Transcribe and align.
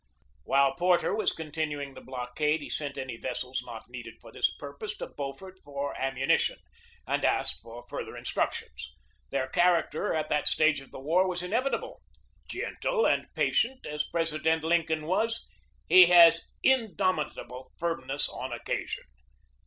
While 0.45 0.73
Porter 0.77 1.13
was 1.13 1.31
continuing 1.31 1.93
the 1.93 2.01
blockade 2.01 2.59
he 2.61 2.71
sent 2.71 2.97
any 2.97 3.17
vessels 3.17 3.61
not 3.63 3.87
needed 3.87 4.15
for 4.19 4.31
this 4.31 4.49
purpose 4.51 4.97
to 4.97 5.05
Beau 5.05 5.31
fort 5.33 5.59
for 5.63 5.95
ammunition, 5.95 6.57
and 7.05 7.23
asked 7.23 7.61
for 7.61 7.85
further 7.87 8.13
instruc 8.13 8.51
tions. 8.53 8.95
Their 9.29 9.47
character 9.49 10.15
at 10.15 10.27
that 10.29 10.47
stage 10.47 10.79
of 10.79 10.89
the 10.89 10.99
war 10.99 11.27
was 11.29 11.43
inevitable. 11.43 12.01
Gentle 12.49 13.05
and 13.05 13.27
patient 13.35 13.85
as 13.85 14.03
President 14.03 14.63
Lincoln 14.63 15.05
was, 15.05 15.47
he 15.87 16.07
had 16.07 16.35
indomitable 16.63 17.71
firmness 17.77 18.27
on 18.27 18.51
occasion. 18.51 19.03